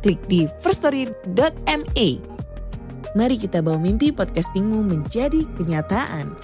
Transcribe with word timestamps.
klik 0.00 0.20
di 0.26 0.48
firststory.me. 0.64 2.08
Mari 3.10 3.36
kita 3.36 3.60
bawa 3.60 3.78
mimpi 3.78 4.14
podcastingmu 4.14 4.86
menjadi 4.86 5.44
kenyataan. 5.58 6.34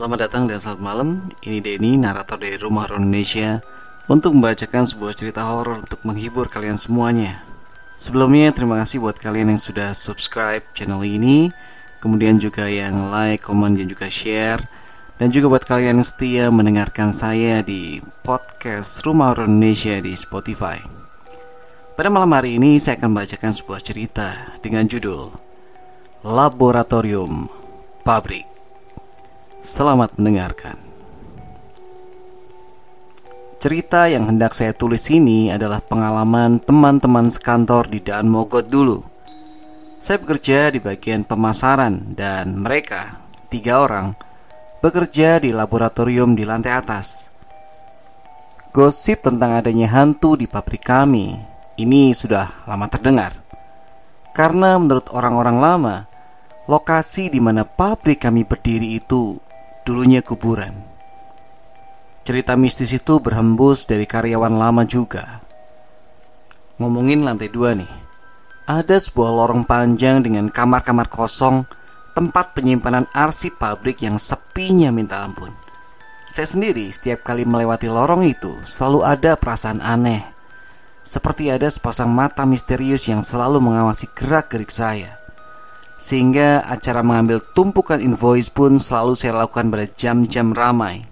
Selamat 0.00 0.32
datang 0.32 0.48
dan 0.48 0.56
selamat 0.56 0.80
malam. 0.80 1.08
Ini 1.44 1.60
Denny, 1.60 2.00
narator 2.00 2.40
dari 2.40 2.56
Rumah 2.56 2.88
Indonesia 2.96 3.60
untuk 4.10 4.34
membacakan 4.34 4.82
sebuah 4.82 5.14
cerita 5.14 5.46
horor 5.46 5.86
untuk 5.86 6.02
menghibur 6.02 6.50
kalian 6.50 6.74
semuanya. 6.74 7.46
Sebelumnya 7.94 8.50
terima 8.50 8.82
kasih 8.82 8.98
buat 8.98 9.14
kalian 9.14 9.54
yang 9.54 9.62
sudah 9.62 9.94
subscribe 9.94 10.66
channel 10.74 11.06
ini, 11.06 11.54
kemudian 12.02 12.42
juga 12.42 12.66
yang 12.66 13.06
like, 13.06 13.46
komen 13.46 13.78
dan 13.78 13.86
juga 13.86 14.10
share, 14.10 14.58
dan 15.22 15.30
juga 15.30 15.54
buat 15.54 15.62
kalian 15.62 16.02
yang 16.02 16.08
setia 16.08 16.44
mendengarkan 16.50 17.14
saya 17.14 17.62
di 17.62 18.02
podcast 18.26 18.98
Rumah 19.06 19.30
Horor 19.30 19.46
Indonesia 19.46 20.02
di 20.02 20.10
Spotify. 20.18 20.82
Pada 21.94 22.10
malam 22.10 22.34
hari 22.34 22.58
ini 22.58 22.82
saya 22.82 22.98
akan 22.98 23.14
membacakan 23.14 23.52
sebuah 23.54 23.78
cerita 23.78 24.58
dengan 24.58 24.90
judul 24.90 25.30
Laboratorium 26.26 27.46
Pabrik. 28.02 28.48
Selamat 29.62 30.16
mendengarkan. 30.18 30.89
Cerita 33.60 34.08
yang 34.08 34.24
hendak 34.24 34.56
saya 34.56 34.72
tulis 34.72 35.12
ini 35.12 35.52
adalah 35.52 35.84
pengalaman 35.84 36.64
teman-teman 36.64 37.28
sekantor 37.28 37.92
di 37.92 38.00
Daan 38.00 38.24
Mogot 38.24 38.64
dulu. 38.72 39.04
Saya 40.00 40.16
bekerja 40.16 40.72
di 40.72 40.80
bagian 40.80 41.28
pemasaran 41.28 42.16
dan 42.16 42.56
mereka, 42.56 43.20
tiga 43.52 43.84
orang, 43.84 44.16
bekerja 44.80 45.44
di 45.44 45.52
laboratorium 45.52 46.32
di 46.32 46.48
lantai 46.48 46.72
atas. 46.72 47.28
Gosip 48.72 49.28
tentang 49.28 49.52
adanya 49.52 49.92
hantu 49.92 50.40
di 50.40 50.48
pabrik 50.48 50.80
kami 50.80 51.36
ini 51.76 52.16
sudah 52.16 52.64
lama 52.64 52.88
terdengar. 52.88 53.36
Karena 54.32 54.80
menurut 54.80 55.12
orang-orang 55.12 55.60
lama, 55.60 55.96
lokasi 56.64 57.28
di 57.28 57.44
mana 57.44 57.68
pabrik 57.68 58.24
kami 58.24 58.40
berdiri 58.40 58.96
itu 58.96 59.36
dulunya 59.84 60.24
kuburan. 60.24 60.89
Cerita 62.20 62.52
mistis 62.54 62.92
itu 62.92 63.16
berhembus 63.16 63.88
dari 63.88 64.04
karyawan 64.04 64.52
lama 64.52 64.84
juga. 64.84 65.40
Ngomongin 66.76 67.24
lantai 67.24 67.48
dua 67.48 67.72
nih, 67.72 67.88
ada 68.68 68.96
sebuah 69.00 69.30
lorong 69.32 69.64
panjang 69.64 70.20
dengan 70.20 70.52
kamar-kamar 70.52 71.08
kosong, 71.08 71.64
tempat 72.12 72.52
penyimpanan 72.52 73.08
arsip 73.16 73.56
pabrik 73.56 74.04
yang 74.04 74.20
sepinya 74.20 74.92
minta 74.92 75.24
ampun. 75.24 75.50
Saya 76.28 76.46
sendiri 76.46 76.86
setiap 76.92 77.24
kali 77.26 77.42
melewati 77.42 77.90
lorong 77.90 78.22
itu 78.28 78.54
selalu 78.68 79.02
ada 79.02 79.34
perasaan 79.34 79.82
aneh, 79.82 80.22
seperti 81.02 81.50
ada 81.50 81.66
sepasang 81.66 82.12
mata 82.12 82.46
misterius 82.46 83.08
yang 83.10 83.24
selalu 83.26 83.58
mengawasi 83.58 84.06
gerak-gerik 84.14 84.70
saya 84.70 85.20
sehingga 86.00 86.64
acara 86.64 87.04
mengambil 87.04 87.44
tumpukan 87.52 88.00
invoice 88.00 88.48
pun 88.48 88.80
selalu 88.80 89.12
saya 89.12 89.36
lakukan 89.36 89.68
pada 89.68 89.84
jam-jam 89.84 90.56
ramai. 90.56 91.09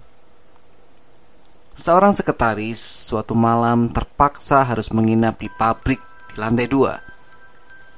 Seorang 1.79 2.11
sekretaris 2.11 3.07
suatu 3.07 3.31
malam 3.39 3.87
terpaksa 3.87 4.67
harus 4.67 4.91
menginap 4.91 5.39
di 5.39 5.47
pabrik 5.47 6.03
di 6.27 6.35
lantai 6.35 6.67
dua. 6.67 6.99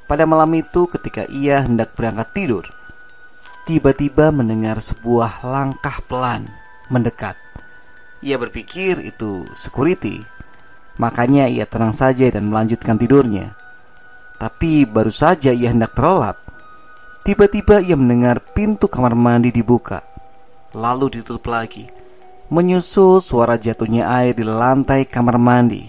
Pada 0.06 0.30
malam 0.30 0.53
itu 0.53 0.86
ketika 0.86 1.25
ia 1.34 1.66
hendak 1.66 1.97
berangkat 1.97 2.30
tidur, 2.30 2.69
tiba-tiba 3.66 4.30
mendengar 4.30 4.78
sebuah 4.78 5.42
langkah 5.42 5.97
pelan 6.06 6.46
mendekat. 6.94 7.34
Ia 8.22 8.38
berpikir 8.38 9.02
itu 9.02 9.50
security, 9.58 10.22
makanya 11.02 11.50
ia 11.50 11.66
tenang 11.66 11.98
saja 11.98 12.30
dan 12.30 12.53
melanjutkan 12.53 13.02
tidurnya. 13.02 13.58
Tapi 14.38 14.86
baru 14.86 15.09
saja 15.09 15.50
ia 15.50 15.74
hendak 15.74 15.98
terlelap, 15.98 16.38
Tiba-tiba 17.25 17.81
ia 17.81 17.98
mendengar 17.98 18.42
pintu 18.42 18.86
kamar 18.86 19.13
mandi 19.13 19.50
dibuka, 19.53 20.06
lalu 20.74 21.18
ditutup 21.18 21.50
lagi, 21.53 21.86
menyusul 22.51 23.23
suara 23.23 23.56
jatuhnya 23.56 24.12
air 24.12 24.35
di 24.35 24.44
lantai 24.44 25.07
kamar 25.07 25.39
mandi. 25.39 25.88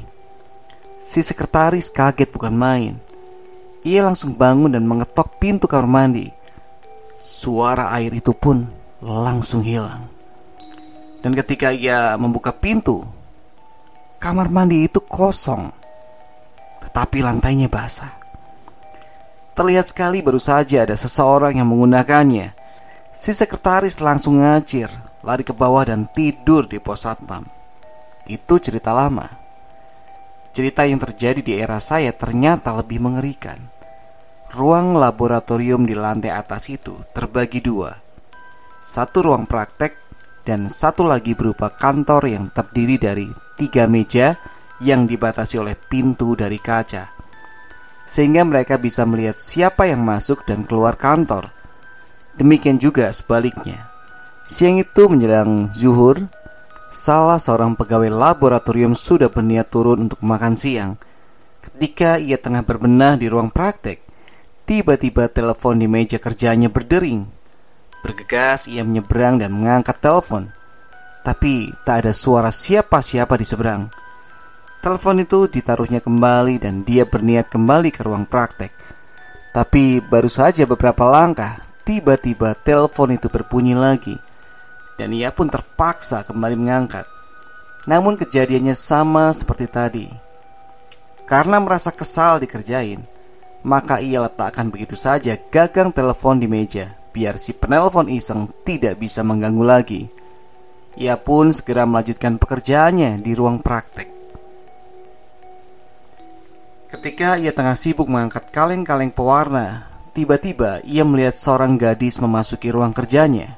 Si 1.02 1.18
sekretaris 1.18 1.90
kaget 1.90 2.30
bukan 2.30 2.54
main. 2.54 2.94
Ia 3.82 4.06
langsung 4.06 4.38
bangun 4.38 4.78
dan 4.78 4.86
mengetok 4.86 5.42
pintu 5.42 5.66
kamar 5.66 5.90
mandi. 5.90 6.30
Suara 7.18 7.90
air 7.98 8.14
itu 8.14 8.30
pun 8.30 8.70
langsung 9.02 9.66
hilang. 9.66 10.06
Dan 11.18 11.34
ketika 11.34 11.74
ia 11.74 12.14
membuka 12.14 12.54
pintu, 12.54 13.02
kamar 14.22 14.46
mandi 14.46 14.86
itu 14.86 15.02
kosong, 15.02 15.66
tetapi 16.86 17.26
lantainya 17.26 17.66
basah. 17.66 18.10
Terlihat 19.58 19.90
sekali 19.90 20.22
baru 20.22 20.38
saja 20.38 20.86
ada 20.86 20.94
seseorang 20.94 21.58
yang 21.58 21.66
menggunakannya. 21.66 22.54
Si 23.10 23.34
sekretaris 23.34 23.98
langsung 23.98 24.42
ngacir, 24.42 24.88
lari 25.22 25.46
ke 25.46 25.54
bawah 25.54 25.86
dan 25.86 26.10
tidur 26.10 26.66
di 26.66 26.82
pos 26.82 27.06
satpam. 27.06 27.46
Itu 28.26 28.58
cerita 28.62 28.94
lama. 28.94 29.26
Cerita 30.52 30.84
yang 30.84 31.00
terjadi 31.00 31.40
di 31.40 31.52
era 31.56 31.80
saya 31.80 32.12
ternyata 32.12 32.76
lebih 32.76 33.00
mengerikan. 33.00 33.58
Ruang 34.52 35.00
laboratorium 35.00 35.88
di 35.88 35.96
lantai 35.96 36.28
atas 36.28 36.68
itu 36.68 37.00
terbagi 37.16 37.64
dua. 37.64 37.96
Satu 38.84 39.24
ruang 39.24 39.48
praktek 39.48 39.96
dan 40.44 40.68
satu 40.68 41.08
lagi 41.08 41.32
berupa 41.32 41.72
kantor 41.72 42.28
yang 42.28 42.52
terdiri 42.52 43.00
dari 43.00 43.26
tiga 43.56 43.88
meja 43.88 44.36
yang 44.82 45.08
dibatasi 45.08 45.56
oleh 45.56 45.78
pintu 45.78 46.36
dari 46.36 46.58
kaca 46.60 47.22
sehingga 48.02 48.42
mereka 48.42 48.78
bisa 48.78 49.06
melihat 49.06 49.38
siapa 49.38 49.86
yang 49.86 50.02
masuk 50.02 50.42
dan 50.46 50.66
keluar 50.66 50.98
kantor. 50.98 51.54
Demikian 52.34 52.80
juga 52.80 53.08
sebaliknya. 53.14 53.91
Siang 54.42 54.82
itu 54.82 55.06
menjelang 55.06 55.70
zuhur, 55.70 56.26
salah 56.90 57.38
seorang 57.38 57.78
pegawai 57.78 58.10
laboratorium 58.10 58.92
sudah 58.92 59.30
berniat 59.30 59.70
turun 59.70 60.10
untuk 60.10 60.18
makan 60.20 60.58
siang. 60.58 60.98
Ketika 61.62 62.18
ia 62.18 62.36
tengah 62.42 62.66
berbenah 62.66 63.14
di 63.14 63.30
ruang 63.30 63.48
praktek, 63.54 64.02
tiba-tiba 64.66 65.30
telepon 65.30 65.78
di 65.78 65.86
meja 65.86 66.18
kerjanya 66.18 66.66
berdering. 66.66 67.30
Bergegas 68.02 68.66
ia 68.66 68.82
menyeberang 68.82 69.38
dan 69.38 69.54
mengangkat 69.54 70.02
telepon. 70.02 70.50
Tapi 71.22 71.70
tak 71.86 72.02
ada 72.02 72.10
suara 72.10 72.50
siapa-siapa 72.50 73.38
di 73.38 73.46
seberang. 73.46 73.86
Telepon 74.82 75.22
itu 75.22 75.46
ditaruhnya 75.46 76.02
kembali 76.02 76.58
dan 76.58 76.82
dia 76.82 77.06
berniat 77.06 77.46
kembali 77.46 77.94
ke 77.94 78.02
ruang 78.02 78.26
praktek. 78.26 78.74
Tapi 79.54 80.02
baru 80.02 80.26
saja 80.26 80.66
beberapa 80.66 81.06
langkah, 81.06 81.62
tiba-tiba 81.86 82.58
telepon 82.58 83.14
itu 83.14 83.30
berbunyi 83.30 83.78
lagi. 83.78 84.18
Dan 85.02 85.10
ia 85.10 85.34
pun 85.34 85.50
terpaksa 85.50 86.22
kembali 86.22 86.54
mengangkat. 86.54 87.10
Namun 87.90 88.14
kejadiannya 88.14 88.70
sama 88.70 89.34
seperti 89.34 89.66
tadi. 89.66 90.06
Karena 91.26 91.58
merasa 91.58 91.90
kesal 91.90 92.38
dikerjain, 92.38 93.02
maka 93.66 93.98
ia 93.98 94.22
letakkan 94.22 94.70
begitu 94.70 94.94
saja 94.94 95.34
gagang 95.50 95.90
telepon 95.90 96.38
di 96.38 96.46
meja 96.46 96.94
biar 97.10 97.34
si 97.34 97.52
penelpon 97.52 98.08
iseng 98.08 98.48
tidak 98.62 99.02
bisa 99.02 99.26
mengganggu 99.26 99.64
lagi. 99.66 100.02
Ia 100.94 101.16
pun 101.20 101.52
segera 101.52 101.82
melanjutkan 101.82 102.36
pekerjaannya 102.36 103.20
di 103.20 103.32
ruang 103.34 103.60
praktek. 103.60 104.08
Ketika 106.92 107.40
ia 107.40 107.50
tengah 107.50 107.72
sibuk 107.72 108.06
mengangkat 108.06 108.52
kaleng-kaleng 108.52 109.08
pewarna, 109.10 109.88
tiba-tiba 110.12 110.84
ia 110.84 111.02
melihat 111.08 111.32
seorang 111.32 111.80
gadis 111.80 112.20
memasuki 112.20 112.68
ruang 112.68 112.92
kerjanya. 112.92 113.56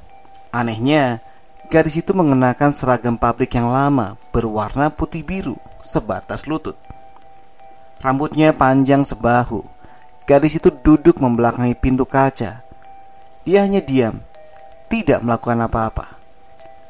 Anehnya, 0.54 1.18
gadis 1.74 1.98
itu 1.98 2.14
mengenakan 2.14 2.70
seragam 2.70 3.18
pabrik 3.18 3.58
yang 3.58 3.66
lama 3.66 4.14
berwarna 4.30 4.94
putih 4.94 5.26
biru 5.26 5.58
sebatas 5.82 6.46
lutut. 6.46 6.78
Rambutnya 7.98 8.54
panjang 8.54 9.02
sebahu. 9.02 9.66
Gadis 10.22 10.62
itu 10.62 10.70
duduk 10.70 11.18
membelakangi 11.18 11.74
pintu 11.74 12.06
kaca. 12.06 12.62
Dia 13.42 13.58
hanya 13.66 13.82
diam, 13.82 14.22
tidak 14.86 15.18
melakukan 15.26 15.66
apa-apa. 15.66 16.06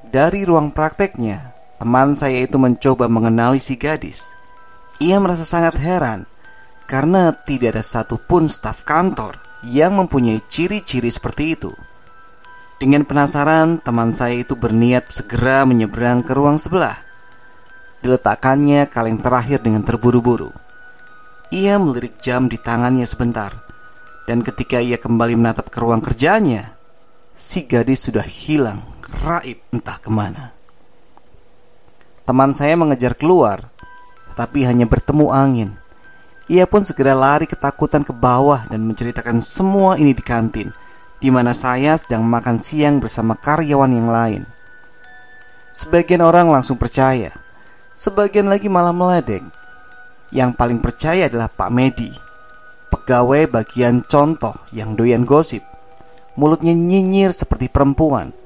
Dari 0.05 0.45
ruang 0.45 0.69
prakteknya, 0.69 1.57
teman 1.81 2.13
saya 2.13 2.45
itu 2.45 2.61
mencoba 2.61 3.09
mengenali 3.09 3.57
si 3.65 3.81
gadis. 3.81 4.37
Ia 5.01 5.17
merasa 5.17 5.49
sangat 5.49 5.81
heran 5.81 6.29
karena 6.85 7.33
tidak 7.33 7.81
ada 7.81 7.83
satupun 7.83 8.53
staf 8.53 8.85
kantor 8.85 9.41
yang 9.65 9.97
mempunyai 9.97 10.45
ciri-ciri 10.45 11.09
seperti 11.09 11.57
itu. 11.57 11.73
Dengan 12.85 13.01
penasaran, 13.09 13.81
teman 13.81 14.13
saya 14.13 14.45
itu 14.45 14.61
berniat 14.61 15.09
segera 15.09 15.65
menyeberang 15.65 16.21
ke 16.21 16.37
ruang 16.37 16.61
sebelah. 16.61 17.01
Diletakkannya 18.05 18.85
kaleng 18.93 19.17
terakhir 19.25 19.65
dengan 19.65 19.81
terburu-buru. 19.81 20.53
Ia 21.49 21.81
melirik 21.81 22.21
jam 22.21 22.45
di 22.45 22.61
tangannya 22.61 23.09
sebentar, 23.09 23.57
dan 24.29 24.45
ketika 24.45 24.85
ia 24.85 25.01
kembali 25.01 25.33
menatap 25.33 25.73
ke 25.73 25.81
ruang 25.81 26.05
kerjanya, 26.05 26.77
si 27.33 27.65
gadis 27.65 28.05
sudah 28.05 28.29
hilang, 28.29 28.85
raib 29.25 29.65
entah 29.73 29.97
ke 29.97 30.13
mana. 30.13 30.53
Teman 32.29 32.53
saya 32.53 32.77
mengejar 32.77 33.17
keluar, 33.17 33.65
tetapi 34.37 34.69
hanya 34.69 34.85
bertemu 34.85 35.33
angin. 35.33 35.73
Ia 36.53 36.69
pun 36.69 36.85
segera 36.85 37.17
lari 37.17 37.49
ketakutan 37.49 38.05
ke 38.05 38.13
bawah 38.13 38.69
dan 38.69 38.85
menceritakan 38.85 39.41
semua 39.41 39.97
ini 39.97 40.13
di 40.13 40.21
kantin, 40.21 40.69
di 41.25 41.33
mana 41.33 41.57
saya 41.57 41.97
sedang 41.97 42.21
makan 42.21 42.61
siang 42.61 43.01
bersama 43.01 43.33
karyawan 43.33 43.89
yang 43.97 44.13
lain. 44.13 44.43
Sebagian 45.73 46.21
orang 46.21 46.53
langsung 46.53 46.77
percaya, 46.77 47.33
sebagian 47.97 48.45
lagi 48.45 48.69
malah 48.69 48.93
meledek. 48.93 49.41
Yang 50.29 50.53
paling 50.53 50.85
percaya 50.85 51.25
adalah 51.25 51.49
Pak 51.49 51.73
Medi, 51.73 52.13
pegawai 52.93 53.49
bagian 53.49 54.05
contoh 54.05 54.53
yang 54.77 55.01
doyan 55.01 55.25
gosip. 55.25 55.65
Mulutnya 56.37 56.77
nyinyir 56.77 57.33
seperti 57.33 57.73
perempuan. 57.73 58.37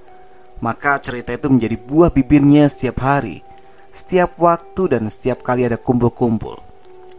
Maka 0.62 1.02
cerita 1.02 1.34
itu 1.34 1.50
menjadi 1.50 1.74
buah 1.82 2.14
bibirnya 2.14 2.70
setiap 2.70 3.02
hari, 3.02 3.42
setiap 3.90 4.38
waktu 4.38 4.94
dan 4.94 5.10
setiap 5.10 5.42
kali 5.42 5.66
ada 5.66 5.82
kumpul-kumpul. 5.82 6.62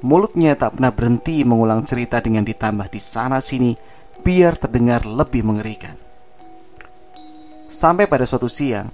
Mulutnya 0.08 0.56
tak 0.56 0.80
pernah 0.80 0.96
berhenti 0.96 1.44
mengulang 1.44 1.84
cerita 1.84 2.24
dengan 2.24 2.48
ditambah 2.48 2.88
di 2.88 3.02
sana 3.04 3.44
sini 3.44 3.76
biar 4.21 4.60
terdengar 4.60 5.07
lebih 5.07 5.44
mengerikan. 5.48 5.95
Sampai 7.69 8.10
pada 8.10 8.25
suatu 8.25 8.50
siang, 8.50 8.89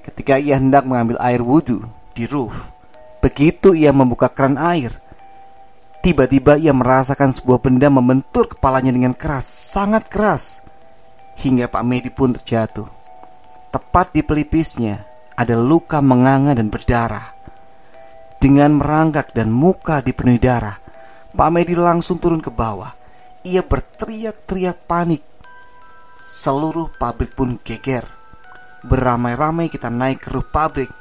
ketika 0.00 0.40
ia 0.40 0.56
hendak 0.56 0.88
mengambil 0.88 1.20
air 1.20 1.44
wudhu 1.44 1.84
di 2.16 2.24
roof, 2.24 2.72
begitu 3.20 3.76
ia 3.76 3.92
membuka 3.92 4.32
keran 4.32 4.56
air, 4.56 4.96
tiba-tiba 6.00 6.56
ia 6.56 6.72
merasakan 6.72 7.36
sebuah 7.36 7.60
benda 7.60 7.92
membentur 7.92 8.48
kepalanya 8.48 8.92
dengan 8.92 9.12
keras, 9.12 9.44
sangat 9.44 10.08
keras, 10.08 10.64
hingga 11.36 11.68
Pak 11.68 11.84
Medi 11.84 12.08
pun 12.08 12.32
terjatuh. 12.32 12.88
Tepat 13.68 14.14
di 14.14 14.22
pelipisnya 14.22 15.02
ada 15.34 15.58
luka 15.58 15.98
menganga 15.98 16.54
dan 16.54 16.70
berdarah. 16.70 17.34
Dengan 18.38 18.76
merangkak 18.78 19.32
dan 19.32 19.50
muka 19.50 20.04
dipenuhi 20.04 20.38
darah, 20.38 20.78
Pak 21.34 21.50
Medi 21.50 21.74
langsung 21.74 22.22
turun 22.22 22.38
ke 22.38 22.52
bawah. 22.52 22.92
Ia 23.44 23.66
berteriak-teriak 24.04 24.84
panik. 24.84 25.24
Seluruh 26.20 26.92
pabrik 27.00 27.32
pun 27.32 27.56
geger. 27.64 28.04
Beramai-ramai 28.84 29.72
kita 29.72 29.88
naik 29.88 30.28
ke 30.28 30.28
roof 30.28 30.44
pabrik. 30.52 30.92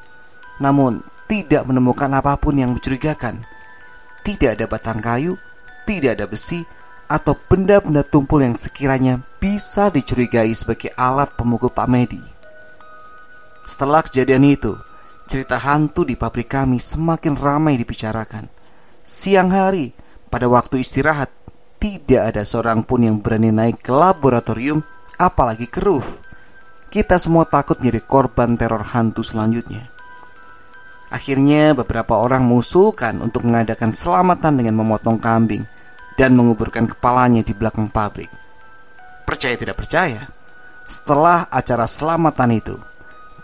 Namun, 0.64 1.04
tidak 1.28 1.68
menemukan 1.68 2.08
apa 2.16 2.40
pun 2.40 2.56
yang 2.56 2.72
mencurigakan. 2.72 3.44
Tidak 4.24 4.56
ada 4.56 4.72
batang 4.72 5.04
kayu, 5.04 5.36
tidak 5.84 6.16
ada 6.16 6.32
besi, 6.32 6.64
atau 7.12 7.36
benda-benda 7.36 8.08
tumpul 8.08 8.40
yang 8.40 8.56
sekiranya 8.56 9.20
bisa 9.44 9.92
dicurigai 9.92 10.56
sebagai 10.56 10.96
alat 10.96 11.36
pemukul 11.36 11.76
Pak 11.76 11.92
Medi. 11.92 12.24
Setelah 13.68 14.00
kejadian 14.00 14.48
itu, 14.48 14.80
cerita 15.28 15.60
hantu 15.60 16.08
di 16.08 16.16
pabrik 16.16 16.48
kami 16.48 16.80
semakin 16.80 17.36
ramai 17.36 17.76
dibicarakan. 17.76 18.48
Siang 19.04 19.52
hari, 19.52 19.92
pada 20.32 20.48
waktu 20.48 20.80
istirahat, 20.80 21.43
tidak 21.84 22.32
ada 22.32 22.48
seorang 22.48 22.88
pun 22.88 23.04
yang 23.04 23.20
berani 23.20 23.52
naik 23.52 23.84
ke 23.84 23.92
laboratorium, 23.92 24.80
apalagi 25.20 25.68
ke 25.68 25.84
roof. 25.84 26.24
Kita 26.88 27.20
semua 27.20 27.44
takut 27.44 27.76
menjadi 27.84 28.00
korban 28.08 28.56
teror 28.56 28.88
hantu 28.96 29.20
selanjutnya. 29.20 29.92
Akhirnya 31.12 31.76
beberapa 31.76 32.16
orang 32.16 32.48
mengusulkan 32.48 33.20
untuk 33.20 33.44
mengadakan 33.44 33.92
selamatan 33.92 34.64
dengan 34.64 34.80
memotong 34.80 35.20
kambing 35.20 35.68
dan 36.16 36.40
menguburkan 36.40 36.88
kepalanya 36.88 37.44
di 37.44 37.52
belakang 37.52 37.92
pabrik. 37.92 38.32
Percaya 39.28 39.60
tidak 39.60 39.76
percaya, 39.76 40.32
setelah 40.88 41.52
acara 41.52 41.84
selamatan 41.84 42.64
itu, 42.64 42.80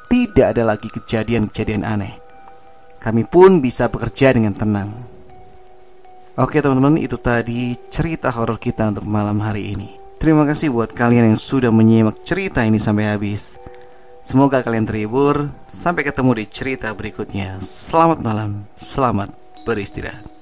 tidak 0.07 0.56
ada 0.56 0.63
lagi 0.63 0.88
kejadian-kejadian 0.88 1.83
aneh. 1.83 2.15
Kami 3.03 3.27
pun 3.27 3.59
bisa 3.59 3.92
bekerja 3.92 4.31
dengan 4.31 4.56
tenang. 4.56 5.08
Oke 6.39 6.63
teman-teman, 6.63 6.95
itu 6.95 7.19
tadi 7.19 7.75
cerita 7.91 8.31
horor 8.31 8.56
kita 8.56 8.88
untuk 8.95 9.03
malam 9.03 9.44
hari 9.44 9.75
ini. 9.75 9.91
Terima 10.24 10.47
kasih 10.47 10.71
buat 10.71 10.95
kalian 10.95 11.36
yang 11.36 11.36
sudah 11.36 11.68
menyimak 11.68 12.24
cerita 12.24 12.63
ini 12.63 12.80
sampai 12.80 13.12
habis. 13.12 13.59
Semoga 14.24 14.63
kalian 14.63 14.88
terhibur. 14.88 15.51
Sampai 15.68 16.07
ketemu 16.07 16.39
di 16.39 16.45
cerita 16.47 16.95
berikutnya. 16.95 17.59
Selamat 17.59 18.24
malam, 18.24 18.63
selamat 18.80 19.36
beristirahat. 19.68 20.38